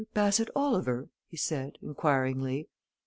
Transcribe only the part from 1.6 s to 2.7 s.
inquiringly.